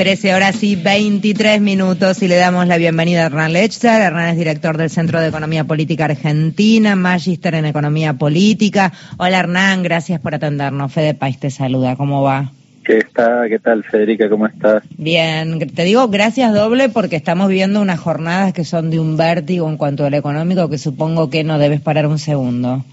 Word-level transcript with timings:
13 0.00 0.34
horas 0.34 0.64
y 0.64 0.76
23 0.76 1.60
minutos 1.60 2.22
y 2.22 2.28
le 2.28 2.36
damos 2.36 2.66
la 2.66 2.78
bienvenida 2.78 3.20
a 3.20 3.26
Hernán 3.26 3.52
Lechzer. 3.52 4.00
Hernán 4.00 4.30
es 4.30 4.38
director 4.38 4.78
del 4.78 4.88
Centro 4.88 5.20
de 5.20 5.28
Economía 5.28 5.64
Política 5.64 6.06
Argentina, 6.06 6.96
magíster 6.96 7.54
en 7.54 7.66
Economía 7.66 8.14
Política. 8.14 8.94
Hola 9.18 9.40
Hernán, 9.40 9.82
gracias 9.82 10.18
por 10.18 10.34
atendernos. 10.34 10.90
Fede 10.90 11.12
País 11.12 11.38
te 11.38 11.50
saluda, 11.50 11.96
¿cómo 11.96 12.22
va? 12.22 12.50
¿Qué 12.82 12.96
está? 12.96 13.46
¿Qué 13.46 13.58
tal, 13.58 13.84
Federica? 13.84 14.30
¿Cómo 14.30 14.46
estás? 14.46 14.84
Bien, 14.96 15.58
te 15.58 15.84
digo 15.84 16.08
gracias 16.08 16.54
doble 16.54 16.88
porque 16.88 17.16
estamos 17.16 17.48
viviendo 17.48 17.82
unas 17.82 18.00
jornadas 18.00 18.54
que 18.54 18.64
son 18.64 18.88
de 18.88 18.98
un 18.98 19.18
vértigo 19.18 19.68
en 19.68 19.76
cuanto 19.76 20.06
al 20.06 20.14
económico 20.14 20.70
que 20.70 20.78
supongo 20.78 21.28
que 21.28 21.44
no 21.44 21.58
debes 21.58 21.82
parar 21.82 22.06
un 22.06 22.18
segundo. 22.18 22.86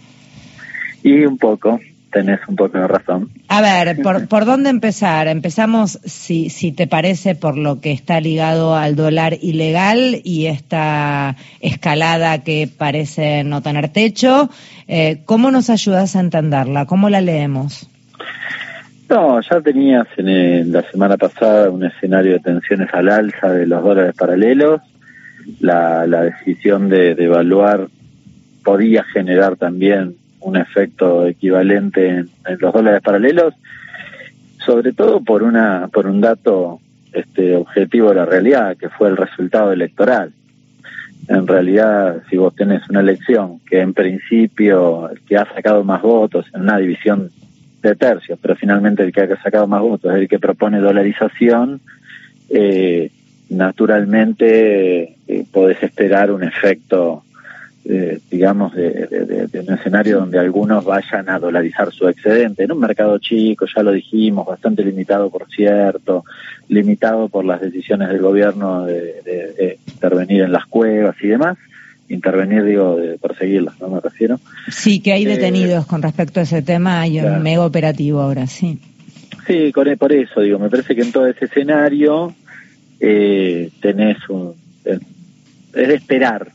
Y 1.04 1.24
un 1.24 1.38
poco, 1.38 1.80
tenés 2.12 2.40
un 2.48 2.56
poco 2.56 2.78
de 2.78 2.88
razón. 2.88 3.30
A 3.50 3.62
ver, 3.62 4.02
¿por, 4.02 4.28
¿por 4.28 4.46
dónde 4.46 4.70
empezar? 4.70 5.28
Empezamos, 5.28 6.00
si, 6.04 6.50
si 6.50 6.72
te 6.72 6.88
parece, 6.88 7.36
por 7.36 7.58
lo 7.58 7.82
que 7.82 7.92
está 7.92 8.20
ligado 8.22 8.76
al 8.76 8.96
dólar 8.96 9.38
ilegal 9.42 10.22
y 10.24 10.48
esta 10.48 11.36
escalada 11.60 12.44
que 12.44 12.70
parece 12.76 13.44
no 13.44 13.62
tener 13.62 13.90
techo. 13.90 14.50
Eh, 14.88 15.22
¿Cómo 15.26 15.52
nos 15.52 15.70
ayudas 15.70 16.16
a 16.16 16.22
entenderla? 16.22 16.86
¿Cómo 16.86 17.10
la 17.10 17.22
leemos? 17.22 17.90
No, 19.10 19.40
ya 19.42 19.62
tenías 19.62 20.08
en 20.18 20.72
la 20.72 20.82
semana 20.92 21.18
pasada 21.18 21.70
un 21.70 21.86
escenario 21.86 22.34
de 22.34 22.40
tensiones 22.40 22.90
al 22.94 23.10
alza 23.10 23.52
de 23.52 23.66
los 23.66 23.84
dólares 23.84 24.16
paralelos. 24.18 24.82
La, 25.62 26.06
la 26.08 26.24
decisión 26.24 26.90
de, 26.90 27.16
de 27.16 27.24
evaluar 27.24 27.88
podía 28.66 29.06
generar 29.06 29.56
también 29.56 30.18
un 30.48 30.56
efecto 30.56 31.28
equivalente 31.28 32.08
en, 32.08 32.30
los 32.60 32.74
dólares 32.74 33.02
paralelos, 33.04 33.54
sobre 34.66 34.94
todo 34.94 35.22
por 35.22 35.44
una 35.44 35.90
por 35.92 36.08
un 36.08 36.22
dato 36.22 36.80
este 37.12 37.56
objetivo 37.56 38.10
de 38.10 38.16
la 38.16 38.26
realidad, 38.26 38.78
que 38.78 38.90
fue 38.90 39.10
el 39.10 39.18
resultado 39.18 39.74
electoral. 39.74 40.32
En 41.28 41.46
realidad, 41.46 42.24
si 42.30 42.38
vos 42.38 42.56
tenés 42.56 42.88
una 42.90 43.02
elección 43.02 43.60
que 43.70 43.82
en 43.82 43.94
principio 43.94 45.10
el 45.10 45.20
que 45.22 45.36
ha 45.36 45.46
sacado 45.54 45.84
más 45.84 46.02
votos 46.02 46.46
en 46.54 46.62
una 46.62 46.78
división 46.78 47.30
de 47.82 47.96
tercios, 47.96 48.40
pero 48.42 48.56
finalmente 48.56 49.04
el 49.04 49.12
que 49.12 49.22
ha 49.22 49.42
sacado 49.42 49.68
más 49.68 49.82
votos 49.82 50.14
es 50.14 50.22
el 50.22 50.28
que 50.30 50.40
propone 50.40 50.80
dolarización, 50.80 51.82
eh, 52.50 53.12
naturalmente 53.50 55.18
eh, 55.28 55.46
podés 55.52 55.84
esperar 55.84 56.32
un 56.32 56.44
efecto, 56.44 57.24
eh, 57.90 58.20
digamos, 58.30 58.76
de, 58.76 59.08
de, 59.08 59.48
de, 59.48 59.60
un 59.62 59.74
escenario 59.74 60.20
donde 60.20 60.38
algunos 60.38 60.84
vayan 60.84 61.30
a 61.30 61.40
dolarizar 61.40 61.92
su 61.94 62.08
excedente. 62.08 62.64
En 62.64 62.74
un 62.74 62.80
mercado 62.80 63.18
chico, 63.18 63.66
ya 63.74 63.82
lo 63.82 63.94
dijimos, 63.94 64.46
bastante 64.46 64.84
limitado, 64.84 65.30
por 65.30 65.50
cierto, 65.50 66.26
limitado 66.68 67.30
por 67.30 67.46
las 67.46 67.62
decisiones 67.62 68.10
del 68.10 68.22
gobierno 68.22 68.86
de, 68.86 69.22
de 69.24 69.80
intervenir 69.88 70.42
en 70.42 70.52
las 70.52 70.66
cuevas 70.66 71.16
y 71.22 71.28
demás 71.28 71.58
intervenir, 72.10 72.64
digo, 72.64 72.96
de 72.96 73.18
perseguirlas, 73.18 73.80
¿no? 73.80 73.90
Me 73.90 74.00
refiero. 74.00 74.40
Sí, 74.70 75.00
que 75.00 75.12
hay 75.14 75.26
detenidos 75.26 75.84
eh, 75.84 75.88
con 75.88 76.02
respecto 76.02 76.40
a 76.40 76.44
ese 76.44 76.62
tema, 76.62 77.02
hay 77.02 77.20
claro. 77.20 77.36
un 77.36 77.44
mega 77.44 77.66
operativo 77.66 78.22
ahora, 78.22 78.48
sí. 78.48 78.80
Sí, 79.46 79.72
con, 79.72 79.94
por 79.98 80.14
eso, 80.14 80.42
digo, 80.42 80.60
me 80.60 80.70
parece 80.70 80.96
que 80.96 81.02
en 81.02 81.12
todo 81.12 81.28
ese 81.28 81.46
escenario 81.46 82.34
eh, 83.00 83.70
tenés 83.82 84.18
un... 84.30 84.54
Es 84.86 85.00
de 85.74 85.94
esperar 85.94 86.52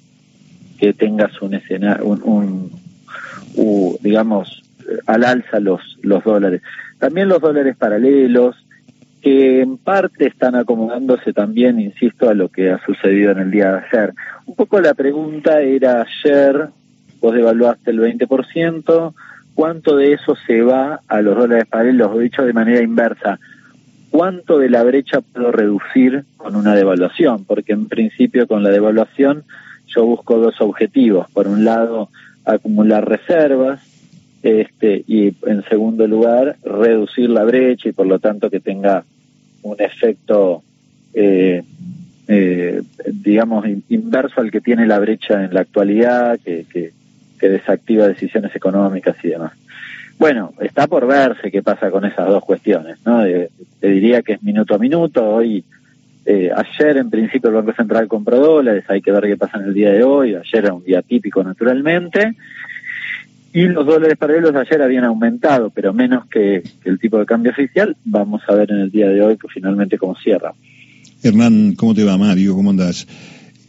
que 0.83 0.93
tengas 0.95 1.41
un 1.41 1.55
escenario, 1.55 2.05
un, 2.05 2.69
un, 3.55 3.97
digamos, 4.01 4.65
al 5.07 5.23
alza 5.23 5.61
los, 5.61 5.81
los 6.03 6.25
dólares. 6.25 6.61
También 6.99 7.29
los 7.29 7.41
dólares 7.41 7.77
paralelos, 7.77 8.57
que 9.21 9.61
en 9.61 9.77
parte 9.77 10.27
están 10.27 10.57
acomodándose 10.57 11.33
también, 11.33 11.79
insisto, 11.79 12.29
a 12.29 12.35
lo 12.35 12.49
que 12.49 12.73
ha 12.73 12.85
sucedido 12.85 13.31
en 13.31 13.39
el 13.39 13.53
día 13.53 13.71
de 13.71 13.79
ayer. 13.79 14.15
Un 14.45 14.57
poco 14.57 14.81
la 14.81 14.95
pregunta 14.95 15.61
era 15.61 16.03
ayer, 16.05 16.71
vos 17.21 17.33
devaluaste 17.33 17.93
el 17.93 18.01
20%, 18.01 19.15
¿cuánto 19.55 19.97
de 19.97 20.15
eso 20.15 20.35
se 20.49 20.63
va 20.63 20.99
a 21.07 21.21
los 21.21 21.37
dólares 21.37 21.67
paralelos? 21.67 22.19
Dicho 22.19 22.45
de 22.45 22.53
manera 22.53 22.83
inversa, 22.83 23.39
¿cuánto 24.11 24.59
de 24.59 24.69
la 24.69 24.83
brecha 24.83 25.21
puedo 25.21 25.53
reducir 25.53 26.25
con 26.37 26.57
una 26.57 26.75
devaluación? 26.75 27.45
Porque 27.45 27.73
en 27.73 27.87
principio 27.87 28.49
con 28.49 28.65
la 28.65 28.71
devaluación 28.71 29.45
yo 29.95 30.05
busco 30.05 30.39
dos 30.39 30.61
objetivos. 30.61 31.31
Por 31.31 31.49
un 31.49 31.65
lado, 31.65 32.09
acumular 32.45 33.09
reservas, 33.09 33.81
este, 34.43 35.05
y 35.07 35.35
en 35.47 35.63
segundo 35.69 36.07
lugar, 36.07 36.57
reducir 36.65 37.31
la 37.31 37.45
brecha 37.45 37.89
y 37.89 37.93
por 37.93 38.07
lo 38.07 38.19
tanto 38.19 38.51
que 38.51 38.61
tenga 38.61 39.05
un 39.63 39.81
efecto, 39.81 40.63
eh, 41.15 41.63
eh, 42.27 42.83
digamos, 43.07 43.65
inverso 43.89 44.41
al 44.41 44.51
que 44.51 44.61
tiene 44.61 44.87
la 44.87 44.99
brecha 44.99 45.45
en 45.45 45.55
la 45.55 45.61
actualidad, 45.61 46.39
que, 46.45 46.67
que, 46.71 46.93
desactiva 47.43 48.07
decisiones 48.07 48.55
económicas 48.55 49.17
y 49.25 49.31
demás. 49.31 49.53
Bueno, 50.17 50.53
está 50.61 50.87
por 50.87 51.09
verse 51.09 51.51
qué 51.51 51.61
pasa 51.61 51.91
con 51.91 52.05
esas 52.05 52.29
dos 52.29 52.45
cuestiones, 52.45 52.99
¿no? 53.05 53.23
De, 53.23 53.51
te 53.81 53.89
diría 53.89 54.23
que 54.23 54.35
es 54.35 54.43
minuto 54.45 54.77
a 54.77 54.79
minuto, 54.79 55.29
hoy, 55.29 55.65
eh, 56.25 56.51
ayer 56.55 56.97
en 56.97 57.11
principio 57.11 57.51
el 57.51 57.57
Banco 57.57 57.75
Central 57.75 58.09
compró 58.09 58.39
dólares, 58.39 58.85
hay 58.89 59.03
que 59.03 59.13
ver 59.13 59.25
qué 59.25 59.37
pasa 59.37 59.59
en 59.59 59.65
el 59.65 59.75
día 59.75 59.91
de 59.91 60.05
hoy, 60.05 60.35
ayer 60.35 60.65
era 60.65 60.75
un 60.75 60.85
día 60.85 61.03
típico 61.03 61.43
naturalmente, 61.43 62.35
y 63.53 63.65
los 63.65 63.85
dólares 63.85 64.17
paralelos 64.17 64.55
ayer 64.55 64.81
habían 64.81 65.05
aumentado, 65.05 65.71
pero 65.71 65.93
menos 65.93 66.27
que, 66.27 66.63
que, 66.83 66.89
el 66.89 66.99
tipo 66.99 67.19
de 67.19 67.27
cambio 67.27 67.53
oficial. 67.53 67.95
Vamos 68.05 68.41
a 68.49 68.55
ver 68.55 68.71
en 68.71 68.79
el 68.79 68.91
día 68.91 69.09
de 69.09 69.23
hoy 69.23 69.37
que 69.37 69.47
finalmente 69.49 69.99
cómo 69.99 70.17
cierra. 70.17 70.55
Hernán, 71.23 71.75
¿cómo 71.75 71.95
te 71.95 72.03
va, 72.03 72.17
Mario? 72.17 72.55
¿Cómo 72.55 72.71
andás? 72.71 73.07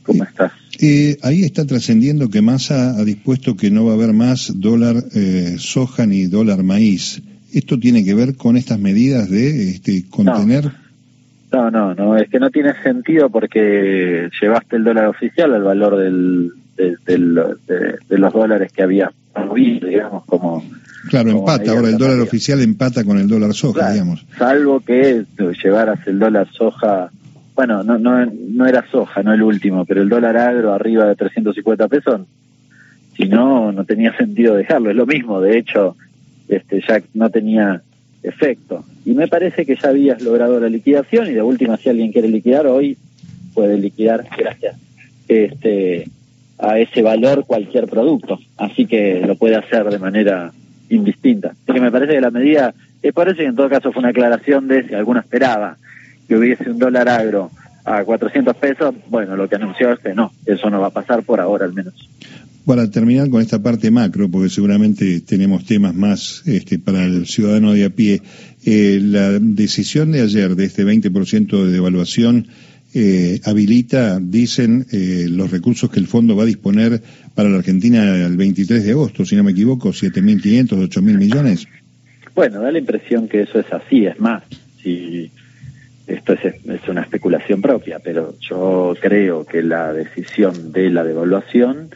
¿Cómo 0.03 0.23
estás? 0.23 0.53
Eh, 0.79 1.17
ahí 1.21 1.43
está 1.43 1.65
trascendiendo 1.65 2.29
que 2.29 2.41
Massa 2.41 2.97
ha 2.97 3.03
dispuesto 3.03 3.55
que 3.55 3.71
no 3.71 3.85
va 3.85 3.91
a 3.91 3.95
haber 3.95 4.13
más 4.13 4.53
dólar 4.55 5.03
eh, 5.13 5.55
soja 5.57 6.05
ni 6.05 6.25
dólar 6.25 6.63
maíz. 6.63 7.21
¿Esto 7.51 7.77
tiene 7.77 8.03
que 8.03 8.15
ver 8.15 8.35
con 8.35 8.57
estas 8.57 8.79
medidas 8.79 9.29
de 9.29 9.69
este, 9.69 10.05
contener? 10.09 10.65
No. 10.65 10.82
No, 11.53 11.71
no, 11.71 11.93
no, 11.93 12.17
es 12.17 12.29
que 12.29 12.39
no 12.39 12.49
tiene 12.49 12.73
sentido 12.81 13.29
porque 13.29 14.29
llevaste 14.41 14.75
el 14.75 14.83
dólar 14.83 15.07
oficial 15.07 15.53
al 15.53 15.63
valor 15.63 15.97
del, 15.97 16.51
de, 16.75 16.97
de, 17.05 17.17
de, 17.67 17.97
de 18.09 18.17
los 18.17 18.33
dólares 18.33 18.71
que 18.73 18.83
había 18.83 19.11
digamos, 19.55 20.25
como... 20.25 20.63
Claro, 21.09 21.31
como 21.31 21.39
empata, 21.39 21.71
ahora 21.71 21.89
el 21.89 21.97
dólar 21.97 22.19
oficial 22.21 22.61
empata 22.61 23.03
con 23.03 23.17
el 23.17 23.27
dólar 23.27 23.53
soja, 23.53 23.79
claro, 23.79 23.93
digamos. 23.93 24.25
Salvo 24.37 24.79
que 24.79 25.25
llevaras 25.61 25.99
el 26.07 26.17
dólar 26.17 26.47
soja, 26.51 27.09
bueno, 27.55 27.83
no, 27.83 27.97
no, 27.97 28.25
no 28.25 28.65
era 28.65 28.85
soja, 28.89 29.21
no 29.21 29.33
el 29.33 29.43
último, 29.43 29.85
pero 29.85 30.01
el 30.01 30.09
dólar 30.09 30.37
agro 30.37 30.73
arriba 30.73 31.05
de 31.05 31.15
350 31.15 31.87
pesos, 31.87 32.21
si 33.17 33.27
no, 33.27 33.71
no 33.71 33.83
tenía 33.83 34.15
sentido 34.15 34.55
dejarlo, 34.55 34.89
es 34.91 34.95
lo 34.95 35.05
mismo, 35.05 35.41
de 35.41 35.57
hecho, 35.57 35.97
este 36.47 36.81
ya 36.87 37.01
no 37.13 37.29
tenía 37.29 37.81
efecto. 38.23 38.83
Y 39.05 39.11
me 39.11 39.27
parece 39.27 39.65
que 39.65 39.75
ya 39.75 39.89
habías 39.89 40.21
logrado 40.21 40.59
la 40.59 40.69
liquidación 40.69 41.27
y 41.27 41.33
de 41.33 41.41
última, 41.41 41.77
si 41.77 41.89
alguien 41.89 42.11
quiere 42.11 42.29
liquidar 42.29 42.65
hoy, 42.65 42.97
puede 43.53 43.77
liquidar, 43.77 44.25
gracias. 44.37 44.77
Este, 45.27 46.07
a 46.57 46.79
ese 46.79 47.01
valor 47.01 47.45
cualquier 47.45 47.87
producto. 47.87 48.39
Así 48.57 48.85
que 48.85 49.21
lo 49.25 49.35
puede 49.35 49.55
hacer 49.55 49.89
de 49.89 49.99
manera 49.99 50.51
indistinta. 50.89 51.49
Así 51.49 51.73
que 51.73 51.81
me 51.81 51.91
parece 51.91 52.13
que 52.13 52.21
la 52.21 52.31
medida, 52.31 52.73
me 53.01 53.13
parece 53.13 53.39
que 53.39 53.47
en 53.47 53.55
todo 53.55 53.69
caso 53.69 53.91
fue 53.91 53.99
una 53.99 54.09
aclaración 54.09 54.67
de 54.67 54.87
si 54.87 54.93
alguno 54.93 55.19
esperaba 55.19 55.77
que 56.27 56.35
hubiese 56.35 56.69
un 56.69 56.79
dólar 56.79 57.09
agro 57.09 57.51
a 57.85 58.03
400 58.03 58.55
pesos, 58.55 58.95
bueno, 59.09 59.35
lo 59.35 59.49
que 59.49 59.55
anunció 59.55 59.91
es 59.91 59.99
que 59.99 60.13
no, 60.13 60.31
eso 60.45 60.69
no 60.69 60.79
va 60.79 60.87
a 60.87 60.91
pasar 60.91 61.23
por 61.23 61.41
ahora 61.41 61.65
al 61.65 61.73
menos. 61.73 62.09
Para 62.65 62.89
terminar 62.89 63.29
con 63.29 63.41
esta 63.41 63.61
parte 63.61 63.91
macro, 63.91 64.29
porque 64.29 64.49
seguramente 64.49 65.19
tenemos 65.21 65.65
temas 65.65 65.93
más 65.93 66.43
este, 66.45 66.79
para 66.79 67.03
el 67.03 67.25
ciudadano 67.25 67.73
de 67.73 67.83
a 67.83 67.89
pie, 67.89 68.21
eh, 68.65 68.99
la 69.01 69.31
decisión 69.37 70.11
de 70.13 70.21
ayer 70.21 70.55
de 70.55 70.65
este 70.65 70.85
20% 70.85 71.65
de 71.65 71.71
devaluación 71.71 72.47
eh, 72.95 73.41
habilita, 73.43 74.19
dicen, 74.21 74.85
eh, 74.91 75.25
los 75.27 75.51
recursos 75.51 75.89
que 75.89 75.99
el 75.99 76.07
fondo 76.07 76.35
va 76.35 76.43
a 76.43 76.45
disponer 76.45 77.01
para 77.33 77.49
la 77.49 77.57
Argentina 77.57 78.15
el 78.23 78.37
23 78.37 78.85
de 78.85 78.91
agosto, 78.91 79.25
si 79.25 79.35
no 79.35 79.43
me 79.43 79.51
equivoco, 79.51 79.89
7.500, 79.89 80.69
8.000 80.69 81.01
millones. 81.17 81.67
Bueno, 82.35 82.61
da 82.61 82.71
la 82.71 82.79
impresión 82.79 83.27
que 83.27 83.41
eso 83.41 83.59
es 83.59 83.71
así, 83.73 84.05
es 84.05 84.19
más, 84.19 84.43
si 84.81 85.31
esto 86.07 86.33
es, 86.33 86.45
es 86.45 86.87
una 86.87 87.01
especulación 87.01 87.61
propia, 87.61 87.99
pero 87.99 88.35
yo 88.39 88.95
creo 89.01 89.45
que 89.45 89.63
la 89.63 89.91
decisión 89.91 90.71
de 90.71 90.89
la 90.89 91.03
devaluación 91.03 91.89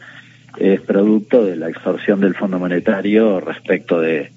es 0.58 0.80
producto 0.80 1.44
de 1.44 1.56
la 1.56 1.68
extorsión 1.68 2.20
del 2.20 2.34
Fondo 2.34 2.58
Monetario 2.58 3.40
respecto 3.40 4.00
de 4.00 4.30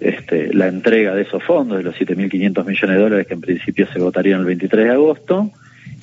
este, 0.00 0.52
la 0.54 0.68
entrega 0.68 1.14
de 1.14 1.22
esos 1.22 1.42
fondos, 1.42 1.78
de 1.78 1.84
los 1.84 1.94
7.500 1.96 2.64
millones 2.64 2.96
de 2.96 3.02
dólares 3.02 3.26
que 3.26 3.34
en 3.34 3.40
principio 3.40 3.86
se 3.92 3.98
votarían 3.98 4.40
el 4.40 4.46
23 4.46 4.84
de 4.84 4.90
agosto, 4.90 5.50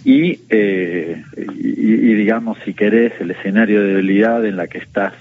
y, 0.04 0.40
eh, 0.50 1.24
y, 1.36 1.94
y, 1.94 2.14
digamos, 2.14 2.58
si 2.64 2.74
querés, 2.74 3.14
el 3.20 3.32
escenario 3.32 3.82
de 3.82 3.88
debilidad 3.88 4.46
en 4.46 4.58
la 4.58 4.68
que 4.68 4.78
estás 4.78 5.14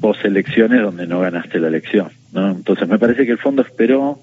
post 0.00 0.24
elecciones 0.24 0.82
donde 0.82 1.06
no 1.06 1.20
ganaste 1.20 1.58
la 1.58 1.68
elección. 1.68 2.08
¿no? 2.32 2.50
Entonces 2.50 2.88
me 2.88 2.98
parece 2.98 3.26
que 3.26 3.32
el 3.32 3.38
fondo 3.38 3.62
esperó 3.62 4.20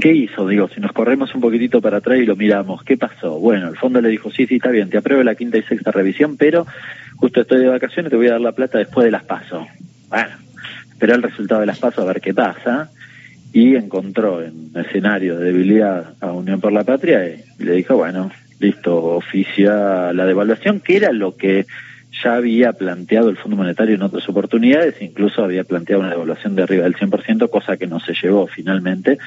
¿Qué 0.00 0.12
hizo? 0.12 0.46
Digo, 0.46 0.68
si 0.68 0.80
nos 0.80 0.92
corremos 0.92 1.34
un 1.34 1.40
poquitito 1.40 1.80
para 1.80 1.98
atrás 1.98 2.18
y 2.18 2.26
lo 2.26 2.36
miramos, 2.36 2.82
¿qué 2.84 2.96
pasó? 2.96 3.38
Bueno, 3.38 3.68
el 3.68 3.76
fondo 3.76 4.00
le 4.00 4.10
dijo, 4.10 4.30
sí, 4.30 4.46
sí, 4.46 4.56
está 4.56 4.70
bien, 4.70 4.90
te 4.90 4.98
apruebo 4.98 5.22
la 5.22 5.34
quinta 5.34 5.56
y 5.56 5.62
sexta 5.62 5.90
revisión, 5.90 6.36
pero 6.36 6.66
justo 7.16 7.40
estoy 7.40 7.60
de 7.60 7.68
vacaciones, 7.68 8.10
te 8.10 8.16
voy 8.16 8.28
a 8.28 8.32
dar 8.32 8.40
la 8.40 8.52
plata 8.52 8.78
después 8.78 9.04
de 9.06 9.10
las 9.10 9.24
pasos. 9.24 9.66
Bueno, 10.08 10.30
esperó 10.90 11.14
el 11.14 11.22
resultado 11.22 11.60
de 11.60 11.66
las 11.66 11.78
pasos 11.78 12.04
a 12.04 12.06
ver 12.06 12.20
qué 12.20 12.34
pasa 12.34 12.90
y 13.52 13.74
encontró 13.74 14.42
en 14.42 14.70
escenario 14.74 15.38
de 15.38 15.46
debilidad 15.46 16.14
a 16.20 16.32
Unión 16.32 16.60
por 16.60 16.72
la 16.72 16.84
Patria 16.84 17.26
y 17.28 17.64
le 17.64 17.72
dijo, 17.72 17.96
bueno, 17.96 18.30
listo, 18.60 19.02
oficia 19.02 20.12
la 20.12 20.26
devaluación, 20.26 20.80
que 20.80 20.96
era 20.96 21.12
lo 21.12 21.36
que 21.36 21.64
ya 22.22 22.34
había 22.34 22.72
planteado 22.72 23.30
el 23.30 23.36
Fondo 23.36 23.56
Monetario 23.56 23.94
en 23.94 24.02
otras 24.02 24.28
oportunidades, 24.28 25.00
incluso 25.00 25.42
había 25.42 25.64
planteado 25.64 26.00
una 26.00 26.10
devaluación 26.10 26.54
de 26.54 26.62
arriba 26.62 26.84
del 26.84 26.96
100%, 26.96 27.48
cosa 27.50 27.76
que 27.76 27.86
no 27.86 28.00
se 28.00 28.14
llevó 28.14 28.46
finalmente, 28.46 29.18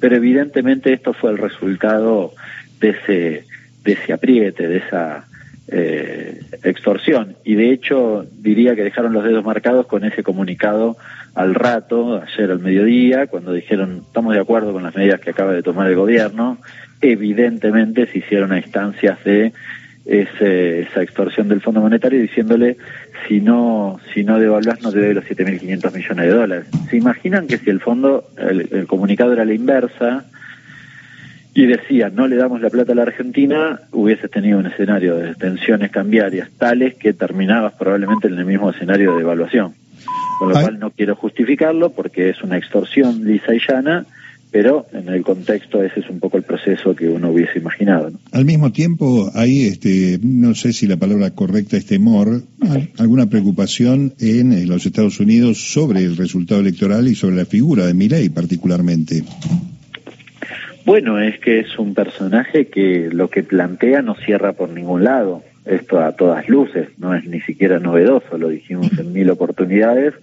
pero 0.00 0.16
evidentemente 0.16 0.92
esto 0.92 1.12
fue 1.12 1.30
el 1.30 1.38
resultado 1.38 2.32
de 2.80 2.90
ese, 2.90 3.44
de 3.84 3.92
ese 3.92 4.12
apriete, 4.12 4.68
de 4.68 4.78
esa 4.78 5.24
eh, 5.68 6.40
extorsión, 6.62 7.36
y 7.44 7.54
de 7.54 7.72
hecho 7.72 8.26
diría 8.32 8.74
que 8.74 8.84
dejaron 8.84 9.12
los 9.12 9.24
dedos 9.24 9.44
marcados 9.44 9.86
con 9.86 10.04
ese 10.04 10.22
comunicado 10.22 10.96
al 11.34 11.54
rato, 11.54 12.22
ayer 12.22 12.50
al 12.50 12.60
mediodía, 12.60 13.26
cuando 13.26 13.52
dijeron 13.52 14.02
estamos 14.06 14.34
de 14.34 14.40
acuerdo 14.40 14.72
con 14.72 14.82
las 14.82 14.96
medidas 14.96 15.20
que 15.20 15.30
acaba 15.30 15.52
de 15.52 15.62
tomar 15.62 15.88
el 15.88 15.94
gobierno, 15.94 16.58
evidentemente 17.00 18.06
se 18.06 18.18
hicieron 18.18 18.52
a 18.52 18.58
instancias 18.58 19.22
de 19.24 19.52
ese, 20.08 20.80
esa 20.80 21.02
extorsión 21.02 21.48
del 21.48 21.60
Fondo 21.60 21.82
Monetario 21.82 22.18
diciéndole 22.18 22.78
si 23.26 23.42
no 23.42 24.00
si 24.14 24.24
no 24.24 24.38
devaluás 24.38 24.80
no 24.80 24.90
te 24.90 25.00
doy 25.00 25.12
los 25.12 25.24
7.500 25.24 25.94
millones 25.94 26.26
de 26.26 26.32
dólares. 26.32 26.66
¿Se 26.88 26.96
imaginan 26.96 27.46
que 27.46 27.58
si 27.58 27.68
el 27.68 27.80
fondo, 27.80 28.24
el, 28.38 28.86
comunicado 28.86 29.34
era 29.34 29.44
la 29.44 29.52
inversa 29.52 30.24
y 31.52 31.66
decía 31.66 32.08
no 32.08 32.26
le 32.26 32.36
damos 32.36 32.62
la 32.62 32.70
plata 32.70 32.92
a 32.92 32.94
la 32.94 33.02
Argentina, 33.02 33.80
hubieses 33.92 34.30
tenido 34.30 34.58
un 34.58 34.66
escenario 34.66 35.14
de 35.16 35.34
tensiones 35.34 35.90
cambiarias 35.90 36.48
tales 36.56 36.94
que 36.94 37.12
terminabas 37.12 37.74
probablemente 37.74 38.28
en 38.28 38.38
el 38.38 38.46
mismo 38.46 38.70
escenario 38.70 39.12
de 39.12 39.18
devaluación. 39.18 39.74
Con 40.38 40.50
lo 40.50 40.60
cual 40.60 40.78
no 40.78 40.90
quiero 40.90 41.16
justificarlo 41.16 41.90
porque 41.90 42.30
es 42.30 42.42
una 42.42 42.56
extorsión 42.56 43.24
lisa 43.24 43.54
y 43.54 43.58
llana 43.58 44.06
pero 44.50 44.86
en 44.92 45.08
el 45.08 45.22
contexto 45.22 45.82
ese 45.82 46.00
es 46.00 46.08
un 46.08 46.20
poco 46.20 46.36
el 46.36 46.42
proceso 46.42 46.94
que 46.94 47.08
uno 47.08 47.30
hubiese 47.30 47.58
imaginado. 47.58 48.10
Al 48.32 48.44
mismo 48.44 48.72
tiempo 48.72 49.30
hay, 49.34 49.66
este, 49.66 50.18
no 50.22 50.54
sé 50.54 50.72
si 50.72 50.86
la 50.86 50.96
palabra 50.96 51.30
correcta 51.30 51.76
es 51.76 51.86
temor, 51.86 52.42
alguna 52.98 53.26
preocupación 53.26 54.14
en, 54.18 54.68
los 54.68 54.86
Estados 54.86 55.20
Unidos 55.20 55.72
sobre 55.72 56.00
el 56.00 56.16
resultado 56.16 56.60
electoral 56.60 57.08
y 57.08 57.14
sobre 57.14 57.36
la 57.36 57.44
figura 57.44 57.86
de 57.86 57.94
Milley 57.94 58.28
particularmente. 58.28 59.22
Bueno, 60.84 61.20
es 61.20 61.38
que 61.40 61.60
es 61.60 61.78
un 61.78 61.94
personaje 61.94 62.68
que 62.68 63.10
lo 63.12 63.28
que 63.28 63.42
plantea 63.42 64.00
no 64.00 64.14
cierra 64.14 64.54
por 64.54 64.70
ningún 64.70 65.04
lado. 65.04 65.42
Esto 65.66 66.00
a 66.00 66.12
todas 66.12 66.48
luces, 66.48 66.88
no 66.96 67.14
es 67.14 67.26
ni 67.26 67.42
siquiera 67.42 67.78
novedoso, 67.78 68.38
lo 68.38 68.48
dijimos 68.48 68.90
en 68.98 69.12
mil 69.12 69.28
oportunidades. 69.28 70.14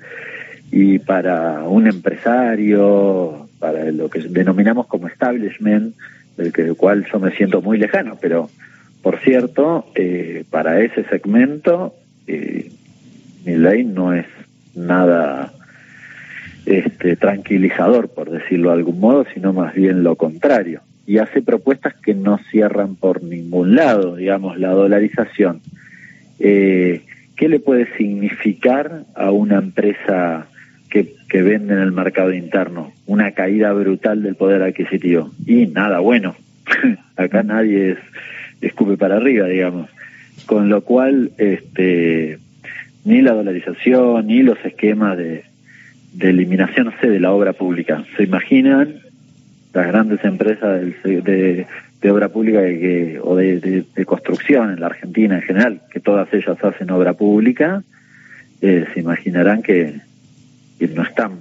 Y 0.72 0.98
para 0.98 1.62
un 1.64 1.86
empresario, 1.86 3.45
para 3.60 3.92
lo 3.92 4.10
que 4.10 4.20
denominamos 4.20 4.88
como 4.88 5.08
establishment, 5.08 5.96
del, 6.38 6.52
que, 6.52 6.74
cual 6.74 7.06
yo 7.12 7.20
me 7.20 7.32
siento 7.32 7.62
muy 7.62 7.78
lejano, 7.78 8.18
pero 8.20 8.50
por 9.02 9.20
cierto, 9.20 9.86
eh, 9.94 10.46
para 10.50 10.82
ese 10.82 11.04
segmento, 11.04 11.94
eh, 12.26 12.72
mi 13.46 13.56
ley 13.56 13.84
no 13.84 14.14
es 14.14 14.26
nada 14.74 15.54
este, 16.66 17.16
tranquilizador, 17.16 18.10
por 18.10 18.32
decirlo 18.32 18.70
de 18.70 18.78
algún 18.78 19.00
modo, 19.00 19.26
sino 19.32 19.54
más 19.54 19.76
bien 19.76 20.04
lo 20.04 20.16
contrario. 20.16 20.82
Y 21.06 21.20
hace 21.20 21.44
propuestas 21.44 21.94
que 21.94 22.16
no 22.16 22.40
cierran 22.50 22.96
por 22.96 23.22
ningún 23.22 23.76
lado, 23.76 24.16
digamos, 24.16 24.58
la 24.58 24.70
dolarización. 24.70 25.62
Eh, 26.40 27.04
¿Qué 27.36 27.48
le 27.48 27.60
puede 27.60 27.96
significar 27.98 29.04
a 29.14 29.30
una 29.30 29.60
empresa 29.60 30.48
que, 31.36 31.42
que 31.42 31.42
vende 31.42 31.74
en 31.74 31.82
el 31.82 31.92
mercado 31.92 32.34
interno, 32.34 32.94
una 33.06 33.32
caída 33.32 33.74
brutal 33.74 34.24
del 34.24 34.36
poder 34.36 34.62
adquisitivo. 34.62 35.32
Y 35.46 35.68
nada 35.68 36.00
bueno, 36.00 36.36
acá 37.18 37.44
nadie 37.44 37.92
es, 37.92 37.98
escupe 38.62 38.96
para 38.96 39.18
arriba, 39.18 39.48
digamos. 39.48 39.90
Con 40.46 40.70
lo 40.70 40.82
cual, 40.82 41.32
este, 41.38 42.40
ni 43.04 43.22
la 43.22 43.34
dolarización, 43.34 44.28
ni 44.28 44.44
los 44.44 44.58
esquemas 44.64 45.18
de, 45.18 45.44
de 46.14 46.30
eliminación, 46.30 46.86
no 46.86 46.94
sé, 47.02 47.10
de 47.10 47.20
la 47.20 47.34
obra 47.34 47.54
pública. 47.54 48.06
¿Se 48.16 48.24
imaginan 48.24 48.96
las 49.74 49.88
grandes 49.88 50.24
empresas 50.24 50.82
de, 51.04 51.68
de, 52.02 52.12
obra 52.12 52.30
pública 52.30 52.62
que, 52.62 53.20
o 53.22 53.36
de, 53.36 53.84
de, 53.94 54.06
construcción 54.06 54.72
en 54.72 54.80
la 54.80 54.86
Argentina 54.86 55.36
en 55.36 55.42
general, 55.42 55.82
que 55.92 56.00
todas 56.00 56.32
ellas 56.34 56.64
hacen 56.64 56.92
obra 56.92 57.14
pública? 57.14 57.84
Eh, 58.62 58.86
se 58.94 59.00
imaginarán 59.02 59.64
que, 59.64 59.96
y 60.80 60.88
no 60.88 61.04
están 61.04 61.40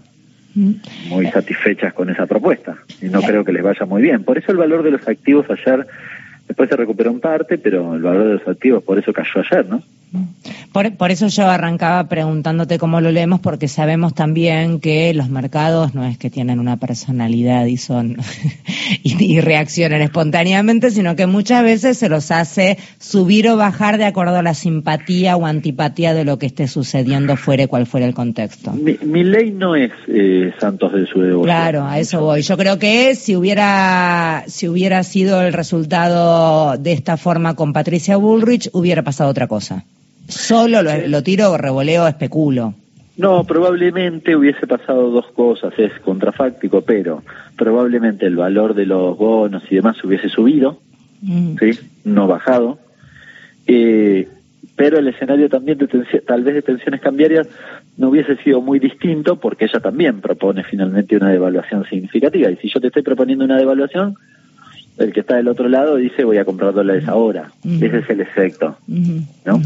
mm. 0.54 0.72
muy 1.08 1.26
satisfechas 1.30 1.92
con 1.92 2.10
esa 2.10 2.26
propuesta 2.26 2.76
y 3.00 3.06
no 3.06 3.20
creo 3.22 3.44
que 3.44 3.52
les 3.52 3.62
vaya 3.62 3.86
muy 3.86 4.02
bien. 4.02 4.24
Por 4.24 4.38
eso 4.38 4.52
el 4.52 4.58
valor 4.58 4.82
de 4.82 4.92
los 4.92 5.06
activos 5.06 5.46
ayer, 5.50 5.86
después 6.46 6.68
se 6.68 6.76
recuperó 6.76 7.10
en 7.10 7.20
parte, 7.20 7.58
pero 7.58 7.94
el 7.94 8.02
valor 8.02 8.26
de 8.26 8.34
los 8.34 8.48
activos 8.48 8.82
por 8.82 8.98
eso 8.98 9.12
cayó 9.12 9.40
ayer, 9.40 9.66
¿no? 9.66 9.82
Por, 10.74 11.12
eso 11.12 11.28
yo 11.28 11.46
arrancaba 11.46 12.08
preguntándote 12.08 12.80
cómo 12.80 13.00
lo 13.00 13.12
leemos, 13.12 13.38
porque 13.38 13.68
sabemos 13.68 14.12
también 14.12 14.80
que 14.80 15.14
los 15.14 15.28
mercados 15.28 15.94
no 15.94 16.04
es 16.04 16.18
que 16.18 16.30
tienen 16.30 16.58
una 16.58 16.78
personalidad 16.78 17.66
y 17.66 17.76
son 17.76 18.16
y, 19.04 19.40
reaccionan 19.40 20.02
espontáneamente, 20.02 20.90
sino 20.90 21.14
que 21.14 21.28
muchas 21.28 21.62
veces 21.62 21.96
se 21.96 22.08
los 22.08 22.32
hace 22.32 22.76
subir 22.98 23.48
o 23.50 23.56
bajar 23.56 23.98
de 23.98 24.04
acuerdo 24.04 24.38
a 24.38 24.42
la 24.42 24.54
simpatía 24.54 25.36
o 25.36 25.46
antipatía 25.46 26.12
de 26.12 26.24
lo 26.24 26.40
que 26.40 26.46
esté 26.46 26.66
sucediendo 26.66 27.36
fuera 27.36 27.68
cual 27.68 27.86
fuera 27.86 28.06
el 28.06 28.14
contexto. 28.14 28.72
Mi, 28.72 29.22
ley 29.22 29.52
no 29.52 29.76
es 29.76 29.92
eh, 30.08 30.52
Santos 30.58 30.92
de 30.92 31.06
su 31.06 31.20
devoción. 31.20 31.44
Claro, 31.44 31.86
a 31.86 32.00
eso 32.00 32.20
voy. 32.20 32.42
Yo 32.42 32.56
creo 32.56 32.80
que 32.80 33.14
si 33.14 33.36
hubiera 33.36 34.42
si 34.48 34.66
hubiera 34.66 35.04
sido 35.04 35.40
el 35.40 35.52
resultado 35.52 36.76
de 36.78 36.90
esta 36.90 37.16
forma 37.16 37.54
con 37.54 37.72
Patricia 37.72 38.16
Bullrich, 38.16 38.70
hubiera 38.72 39.02
pasado 39.02 39.30
otra 39.30 39.46
cosa. 39.46 39.84
Solo 40.28 40.82
lo, 40.82 41.22
tiro, 41.22 41.56
revoleo, 41.56 42.06
especulo. 42.06 42.74
No, 43.16 43.44
probablemente 43.44 44.34
hubiese 44.34 44.66
pasado 44.66 45.10
dos 45.10 45.26
cosas, 45.32 45.72
es 45.78 45.92
contrafáctico, 46.00 46.80
pero 46.80 47.22
probablemente 47.56 48.26
el 48.26 48.36
valor 48.36 48.74
de 48.74 48.86
los 48.86 49.16
bonos 49.16 49.62
y 49.70 49.76
demás 49.76 50.02
hubiese 50.02 50.28
subido, 50.28 50.78
mm. 51.22 51.56
¿sí? 51.58 51.78
No 52.04 52.26
bajado. 52.26 52.78
Eh, 53.66 54.28
pero 54.76 54.98
el 54.98 55.06
escenario 55.06 55.48
también 55.48 55.78
de 55.78 55.86
tal 56.26 56.42
vez 56.42 56.54
de 56.54 56.62
tensiones 56.62 57.00
cambiarias 57.00 57.48
no 57.96 58.08
hubiese 58.08 58.36
sido 58.38 58.60
muy 58.60 58.80
distinto 58.80 59.36
porque 59.36 59.66
ella 59.66 59.78
también 59.78 60.20
propone 60.20 60.64
finalmente 60.64 61.16
una 61.16 61.30
devaluación 61.30 61.84
significativa. 61.84 62.50
Y 62.50 62.56
si 62.56 62.68
yo 62.68 62.80
te 62.80 62.88
estoy 62.88 63.02
proponiendo 63.02 63.44
una 63.44 63.56
devaluación, 63.56 64.16
el 64.98 65.12
que 65.12 65.20
está 65.20 65.36
del 65.36 65.48
otro 65.48 65.68
lado 65.68 65.96
dice 65.96 66.24
voy 66.24 66.38
a 66.38 66.44
comprar 66.44 66.72
dólares 66.72 67.08
ahora. 67.08 67.52
Ese 67.64 67.98
es 67.98 68.10
el 68.10 68.20
efecto. 68.20 68.76
¿no? 68.86 69.60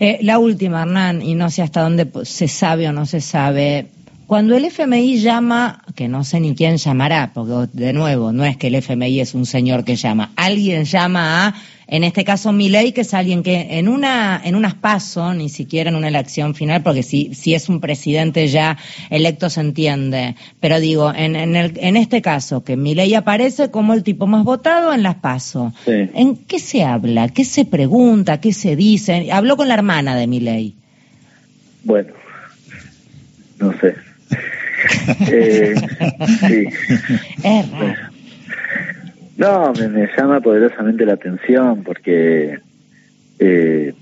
Eh, 0.00 0.18
la 0.22 0.38
última, 0.38 0.82
Hernán, 0.82 1.22
y 1.22 1.34
no 1.34 1.50
sé 1.50 1.62
hasta 1.62 1.82
dónde 1.82 2.08
se 2.24 2.48
sabe 2.48 2.88
o 2.88 2.92
no 2.92 3.06
se 3.06 3.20
sabe. 3.20 3.86
Cuando 4.26 4.56
el 4.56 4.64
FMI 4.64 5.18
llama, 5.20 5.84
que 5.94 6.08
no 6.08 6.24
sé 6.24 6.40
ni 6.40 6.56
quién 6.56 6.78
llamará, 6.78 7.30
porque 7.32 7.70
de 7.72 7.92
nuevo, 7.92 8.32
no 8.32 8.44
es 8.44 8.56
que 8.56 8.66
el 8.66 8.74
FMI 8.74 9.20
es 9.20 9.34
un 9.34 9.46
señor 9.46 9.84
que 9.84 9.94
llama, 9.94 10.32
alguien 10.34 10.84
llama 10.84 11.46
a 11.46 11.54
en 11.88 12.04
este 12.04 12.24
caso 12.24 12.52
ley 12.52 12.92
que 12.92 13.02
es 13.02 13.14
alguien 13.14 13.42
que 13.42 13.78
en 13.78 13.88
una 13.88 14.40
en 14.44 14.56
unas 14.56 14.74
paso, 14.74 15.34
ni 15.34 15.48
siquiera 15.48 15.90
en 15.90 15.96
una 15.96 16.08
elección 16.08 16.54
final, 16.54 16.82
porque 16.82 17.02
si, 17.02 17.34
si 17.34 17.54
es 17.54 17.68
un 17.68 17.80
presidente 17.80 18.48
ya 18.48 18.76
electo 19.10 19.50
se 19.50 19.60
entiende, 19.60 20.34
pero 20.60 20.80
digo, 20.80 21.12
en, 21.14 21.36
en, 21.36 21.54
el, 21.54 21.72
en 21.76 21.96
este 21.96 22.22
caso, 22.22 22.64
que 22.64 22.76
ley 22.76 23.14
aparece 23.14 23.70
como 23.70 23.94
el 23.94 24.02
tipo 24.02 24.26
más 24.26 24.44
votado 24.44 24.92
en 24.92 25.02
las 25.02 25.16
paso, 25.16 25.72
¿en 25.86 26.36
qué 26.36 26.58
se 26.58 26.82
habla? 26.82 27.28
¿Qué 27.28 27.44
se 27.44 27.64
pregunta? 27.64 28.40
¿Qué 28.40 28.52
se 28.52 28.74
dice? 28.74 29.30
Habló 29.30 29.56
con 29.56 29.68
la 29.68 29.74
hermana 29.74 30.16
de 30.16 30.26
ley 30.26 30.74
Bueno, 31.84 32.12
no 33.58 33.72
sé. 33.78 33.94
eh, 35.30 35.74
sí. 36.46 36.68
Es 37.42 37.70
raro. 37.70 38.05
No, 39.36 39.72
me, 39.72 40.08
llama 40.16 40.40
poderosamente 40.40 41.04
la 41.04 41.14
atención 41.14 41.82
porque 41.84 42.58
eh, 43.38 43.92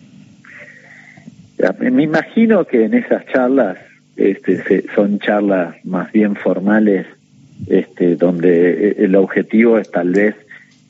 me 1.79 2.03
imagino 2.03 2.65
que 2.67 2.85
en 2.85 2.95
esas 2.95 3.27
charlas 3.27 3.79
este, 4.17 4.85
son 4.95 5.19
charlas 5.19 5.77
más 5.85 6.13
bien 6.13 6.37
formales 6.37 7.07
este, 7.67 8.17
donde 8.17 8.93
el 8.99 9.17
objetivo 9.17 9.79
es 9.79 9.91
tal 9.91 10.11
vez 10.11 10.37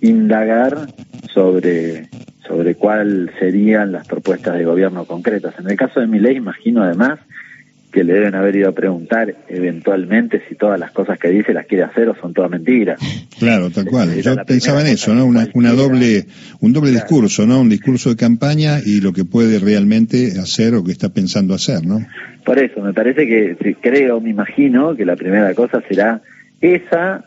indagar 0.01 0.89
sobre 1.33 2.09
sobre 2.47 2.75
cuáles 2.75 3.31
serían 3.39 3.93
las 3.93 4.07
propuestas 4.07 4.59
de 4.59 4.65
gobierno 4.65 5.07
concretas. 5.07 5.55
En 5.59 5.71
el 5.71 5.77
caso 5.77 6.01
de 6.01 6.07
mi 6.07 6.19
ley, 6.19 6.37
imagino 6.37 6.83
además 6.83 7.19
que 7.95 8.03
le 8.03 8.13
deben 8.13 8.35
haber 8.35 8.57
ido 8.57 8.69
a 8.71 8.73
preguntar 8.73 9.33
eventualmente 9.49 10.43
si 10.49 10.57
todas 10.57 10.81
las 10.81 10.91
cosas 10.91 11.17
que 11.17 11.29
dice 11.29 11.55
las 11.55 11.65
quiere 11.65 11.85
hacer 11.85 12.09
o 12.09 12.17
son 12.17 12.35
todas 12.35 12.51
mentiras. 12.51 12.99
Claro, 13.39 13.71
tal 13.71 13.85
cual. 13.85 14.21
Yo 14.21 14.35
pensaba 14.45 14.81
en 14.81 14.89
eso, 14.89 15.15
¿no? 15.15 15.25
Una, 15.25 15.47
una, 15.55 15.73
doble, 15.75 16.25
un 16.61 16.73
doble 16.73 16.91
discurso, 16.91 17.47
¿no? 17.47 17.61
Un 17.61 17.69
discurso 17.69 18.11
de 18.11 18.17
campaña 18.17 18.81
y 18.85 19.01
lo 19.01 19.13
que 19.13 19.25
puede 19.25 19.61
realmente 19.61 20.41
hacer 20.41 20.75
o 20.75 20.83
que 20.83 20.91
está 20.91 21.11
pensando 21.11 21.55
hacer, 21.55 21.87
¿no? 21.87 22.05
Por 22.45 22.59
eso, 22.59 22.81
me 22.81 22.93
parece 22.93 23.29
que, 23.29 23.77
creo, 23.81 24.21
me 24.21 24.31
imagino 24.31 24.97
que 24.97 25.05
la 25.05 25.15
primera 25.15 25.55
cosa 25.55 25.81
será 25.89 26.21
esa, 26.61 27.25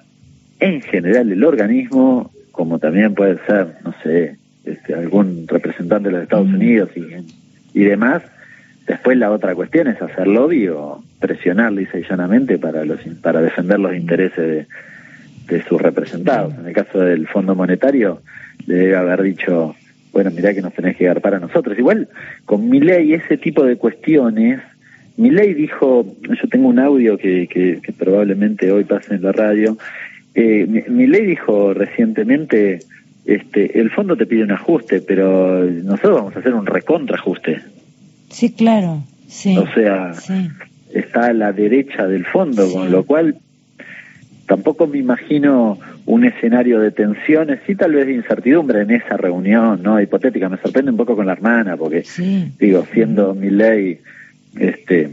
en 0.60 0.82
general 0.82 1.32
el 1.32 1.46
organismo, 1.46 2.30
como 2.52 2.78
también 2.78 3.16
puede 3.16 3.38
ser, 3.46 3.76
no 3.86 3.96
sé, 4.04 4.36
este, 4.66 4.96
algún 4.96 5.48
representante 5.48 6.10
de 6.10 6.16
los 6.16 6.24
Estados 6.24 6.50
Unidos 6.50 6.90
y, 6.94 7.80
y 7.80 7.84
demás, 7.86 8.22
Después 8.88 9.18
la 9.18 9.32
otra 9.32 9.54
cuestión 9.54 9.88
es 9.88 10.02
hacer 10.02 10.28
lobby 10.28 10.70
o 10.70 11.04
presionar 11.20 11.74
lisa 11.74 12.00
y 12.00 12.04
llanamente 12.04 12.58
para, 12.58 12.86
los, 12.86 13.02
para 13.22 13.42
defender 13.42 13.80
los 13.80 13.94
intereses 13.94 14.66
de, 15.48 15.64
sus 15.64 15.82
representados. 15.82 16.54
En 16.58 16.68
el 16.68 16.74
caso 16.74 17.00
del 17.00 17.28
Fondo 17.28 17.54
Monetario, 17.54 18.22
le 18.66 18.76
debe 18.76 18.96
haber 18.96 19.22
dicho, 19.24 19.76
bueno, 20.14 20.32
mirá 20.32 20.54
que 20.54 20.62
nos 20.62 20.74
tenés 20.74 20.96
que 20.96 21.06
dar 21.06 21.20
para 21.20 21.40
nosotros. 21.40 21.78
Igual, 21.78 22.08
con 22.46 22.70
mi 22.70 22.80
ley, 22.80 23.14
ese 23.14 23.38
tipo 23.38 23.64
de 23.64 23.76
cuestiones, 23.76 24.62
mi 25.18 25.32
ley 25.32 25.54
dijo, 25.54 26.06
yo 26.22 26.50
tengo 26.50 26.70
un 26.70 26.80
audio 26.80 27.18
que, 27.18 27.48
que, 27.48 27.92
probablemente 27.92 28.72
hoy 28.72 28.86
pase 28.86 29.16
en 29.16 29.24
la 29.24 29.32
radio, 29.32 29.78
eh, 30.34 30.86
mi 30.88 31.08
ley 31.08 31.26
dijo 31.26 31.74
recientemente, 31.74 32.80
este, 33.26 33.80
el 33.80 33.90
fondo 33.90 34.16
te 34.16 34.26
pide 34.26 34.44
un 34.44 34.52
ajuste, 34.52 35.02
pero 35.02 35.66
nosotros 35.66 36.16
vamos 36.16 36.36
a 36.36 36.40
hacer 36.40 36.54
un 36.54 36.66
recontrajuste. 36.66 37.62
Sí, 38.38 38.52
claro. 38.52 39.02
Sí. 39.28 39.58
O 39.58 39.66
sea, 39.74 40.12
está 40.94 41.26
a 41.26 41.34
la 41.34 41.54
derecha 41.54 42.06
del 42.06 42.24
fondo, 42.24 42.72
con 42.72 42.92
lo 42.92 43.04
cual 43.04 43.40
tampoco 44.46 44.86
me 44.86 45.00
imagino 45.00 45.80
un 46.06 46.24
escenario 46.24 46.80
de 46.80 46.92
tensiones, 46.92 47.62
sí 47.66 47.74
tal 47.74 47.94
vez 47.94 48.06
de 48.06 48.14
incertidumbre 48.14 48.82
en 48.82 48.92
esa 48.92 49.18
reunión, 49.18 49.82
¿no? 49.82 50.00
Hipotética, 50.00 50.50
me 50.50 50.58
sorprende 50.58 50.92
un 50.92 50.98
poco 50.98 51.16
con 51.16 51.26
la 51.26 51.32
hermana, 51.32 51.78
porque, 51.78 52.04
digo, 52.60 52.86
siendo 52.94 53.34
mi 53.34 53.50
ley 53.50 54.02
este, 54.56 55.10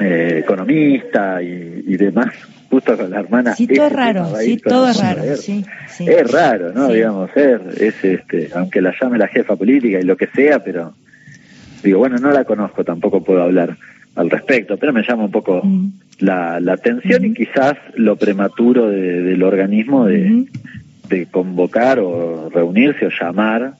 eh, 0.00 0.40
economista 0.42 1.40
y, 1.40 1.96
demás, 1.96 2.34
justo 2.68 2.96
con 2.96 3.08
la 3.08 3.20
hermana. 3.20 3.54
Sí, 3.54 3.68
todo 3.68 3.86
es 3.86 3.92
raro, 3.92 4.36
sí, 4.36 4.56
todo 4.56 4.88
es 4.88 5.00
raro, 5.00 5.36
sí, 5.36 5.64
Es 6.00 6.28
raro, 6.32 6.72
¿no? 6.72 6.88
Digamos, 6.88 7.30
es, 7.36 7.60
es, 7.80 8.04
este, 8.04 8.50
aunque 8.56 8.82
la 8.82 8.92
llame 9.00 9.16
la 9.16 9.28
jefa 9.28 9.54
política 9.54 10.00
y 10.00 10.02
lo 10.02 10.16
que 10.16 10.26
sea, 10.26 10.58
pero 10.58 10.92
digo, 11.82 11.98
bueno, 11.98 12.16
no 12.18 12.30
la 12.30 12.44
conozco, 12.44 12.84
tampoco 12.84 13.22
puedo 13.22 13.42
hablar 13.42 13.76
al 14.16 14.30
respecto, 14.30 14.76
pero 14.76 14.92
me 14.92 15.02
llama 15.02 15.24
un 15.24 15.30
poco 15.30 15.62
mm. 15.62 15.88
la, 16.20 16.56
atención 16.56 17.24
y 17.24 17.34
quizás 17.34 17.74
lo 17.94 18.16
prematuro 18.16 18.88
del 18.88 19.42
organismo 19.42 20.06
de, 20.06 20.46
convocar 21.30 21.98
o 21.98 22.48
reunirse 22.50 23.06
o 23.06 23.10
llamar 23.10 23.74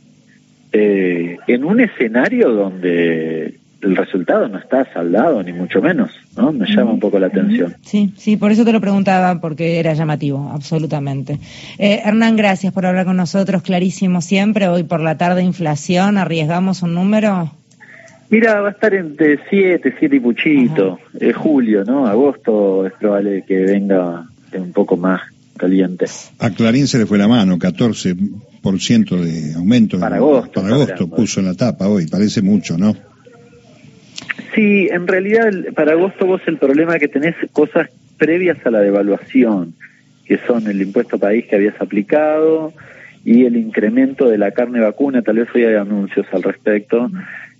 eh, 0.73 1.37
en 1.47 1.64
un 1.64 1.80
escenario 1.80 2.50
donde 2.50 3.54
el 3.83 3.97
resultado 3.97 4.49
no 4.49 4.59
está 4.59 4.92
saldado, 4.92 5.42
ni 5.42 5.52
mucho 5.52 5.80
menos, 5.80 6.11
¿no? 6.37 6.52
Me 6.52 6.66
llama 6.66 6.92
un 6.92 7.00
poco 7.00 7.19
la 7.19 7.28
atención. 7.28 7.76
Sí, 7.83 8.12
sí, 8.16 8.37
por 8.37 8.50
eso 8.50 8.64
te 8.64 8.73
lo 8.73 8.80
preguntaba, 8.80 9.40
porque 9.40 9.78
era 9.78 9.95
llamativo, 9.95 10.50
absolutamente. 10.52 11.38
Eh, 11.78 12.02
Hernán, 12.04 12.37
gracias 12.37 12.73
por 12.73 12.85
hablar 12.85 13.07
con 13.07 13.16
nosotros, 13.16 13.62
clarísimo 13.62 14.21
siempre. 14.21 14.69
Hoy 14.69 14.83
por 14.83 15.00
la 15.00 15.16
tarde, 15.16 15.42
inflación, 15.42 16.19
¿arriesgamos 16.19 16.83
un 16.83 16.95
número? 16.95 17.50
Mira, 18.31 18.61
va 18.61 18.69
a 18.69 18.71
estar 18.71 18.95
entre 18.95 19.41
7, 19.51 19.95
7 19.99 20.17
y 20.17 20.21
puchito. 20.21 21.01
Es 21.19 21.35
julio, 21.35 21.85
¿no? 21.85 22.07
Agosto 22.07 22.87
es 22.87 22.93
probable 22.93 23.45
que 23.47 23.57
venga 23.57 24.25
un 24.53 24.73
poco 24.73 24.97
más 24.97 25.21
caliente. 25.57 26.07
A 26.39 26.51
Clarín 26.51 26.87
se 26.87 26.99
le 26.99 27.07
fue 27.07 27.19
la 27.19 27.27
mano, 27.27 27.59
14% 27.59 29.21
de 29.21 29.55
aumento. 29.55 29.99
Para 29.99 30.17
agosto. 30.17 30.63
Para 30.63 30.75
agosto 30.75 31.09
puso 31.09 31.41
en 31.41 31.47
la 31.47 31.55
tapa 31.55 31.89
hoy, 31.89 32.07
parece 32.07 32.41
mucho, 32.41 32.79
¿no? 32.79 32.95
Sí, 34.55 34.89
en 34.91 35.07
realidad 35.07 35.51
para 35.75 35.93
agosto 35.93 36.27
vos 36.27 36.41
el 36.47 36.57
problema 36.57 36.99
que 36.99 37.09
tenés 37.09 37.35
cosas 37.53 37.89
previas 38.17 38.59
a 38.65 38.71
la 38.71 38.81
devaluación, 38.81 39.75
que 40.25 40.39
son 40.47 40.69
el 40.69 40.81
impuesto 40.81 41.19
país 41.19 41.47
que 41.47 41.57
habías 41.57 41.81
aplicado 41.81 42.73
y 43.25 43.45
el 43.45 43.57
incremento 43.57 44.29
de 44.29 44.39
la 44.39 44.50
carne 44.53 44.81
vacuna, 44.81 45.23
tal 45.23 45.37
vez 45.37 45.49
hoy 45.55 45.65
hay 45.65 45.75
anuncios 45.75 46.27
al 46.33 46.43
respecto, 46.43 47.11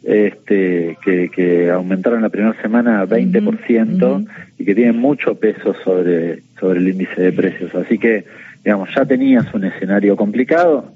este, 0.03 0.97
que, 1.05 1.29
que 1.29 1.71
aumentaron 1.71 2.23
la 2.23 2.31
primera 2.31 2.55
semana 2.63 3.05
20% 3.07 4.27
y 4.59 4.65
que 4.65 4.75
tienen 4.75 4.97
mucho 4.97 5.35
peso 5.35 5.75
sobre, 5.85 6.43
sobre 6.59 6.81
el 6.81 6.89
índice 6.89 7.21
de 7.21 7.33
precios. 7.33 7.75
Así 7.75 7.99
que, 7.99 8.25
digamos, 8.65 8.89
ya 8.95 9.05
tenías 9.05 9.53
un 9.53 9.65
escenario 9.65 10.17
complicado. 10.17 10.93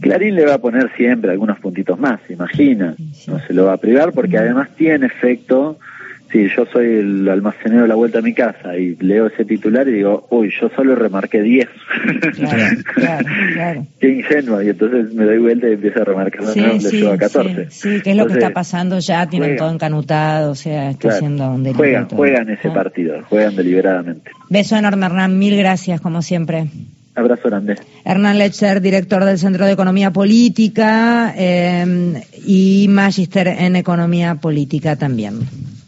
Clarín 0.00 0.34
le 0.34 0.46
va 0.46 0.54
a 0.54 0.60
poner 0.60 0.90
siempre 0.96 1.30
algunos 1.30 1.58
puntitos 1.58 1.98
más, 1.98 2.20
imagina, 2.30 2.94
no 3.26 3.38
se 3.40 3.52
lo 3.52 3.66
va 3.66 3.74
a 3.74 3.78
privar 3.78 4.12
porque 4.12 4.38
además 4.38 4.70
tiene 4.76 5.06
efecto 5.06 5.78
Sí, 6.32 6.46
yo 6.56 6.64
soy 6.72 6.86
el 6.86 7.28
almacenero 7.28 7.82
de 7.82 7.88
la 7.88 7.96
vuelta 7.96 8.20
a 8.20 8.22
mi 8.22 8.32
casa 8.34 8.76
y 8.76 8.94
leo 8.96 9.26
ese 9.26 9.44
titular 9.44 9.88
y 9.88 9.92
digo, 9.92 10.28
uy, 10.30 10.52
yo 10.60 10.70
solo 10.76 10.94
remarqué 10.94 11.42
10. 11.42 11.68
Claro, 12.36 12.76
claro, 12.94 13.26
claro. 13.54 13.86
Qué 14.00 14.08
ingenuo. 14.08 14.62
Y 14.62 14.68
entonces 14.68 15.12
me 15.12 15.24
doy 15.24 15.38
vuelta 15.38 15.68
y 15.68 15.72
empiezo 15.72 16.02
a 16.02 16.04
remarcar, 16.04 16.46
sí, 16.46 16.60
no, 16.60 16.80
sí, 16.80 17.06
a 17.06 17.18
14. 17.18 17.70
Sí, 17.70 17.96
sí, 17.96 18.02
que 18.02 18.10
es 18.10 18.16
lo 18.16 18.26
que 18.26 18.34
está 18.34 18.50
pasando 18.50 19.00
ya, 19.00 19.28
tienen 19.28 19.56
todo 19.56 19.72
encanutado, 19.72 20.52
o 20.52 20.54
sea, 20.54 20.90
está 20.90 21.08
haciendo 21.08 21.50
un 21.50 21.64
delito. 21.64 21.78
Juegan, 21.78 22.08
juegan 22.08 22.50
ese 22.50 22.68
ah. 22.68 22.74
partido, 22.74 23.22
juegan 23.28 23.56
deliberadamente. 23.56 24.30
Beso 24.48 24.76
enorme, 24.76 25.06
Hernán, 25.06 25.36
mil 25.36 25.56
gracias, 25.56 26.00
como 26.00 26.22
siempre. 26.22 26.66
Abrazo 27.16 27.48
grande. 27.48 27.76
Hernán 28.04 28.38
Lecher, 28.38 28.80
director 28.80 29.24
del 29.24 29.38
Centro 29.38 29.66
de 29.66 29.72
Economía 29.72 30.12
Política 30.12 31.34
eh, 31.36 32.22
y 32.46 32.86
magíster 32.88 33.48
en 33.48 33.74
Economía 33.74 34.36
Política 34.36 34.94
también. 34.94 35.40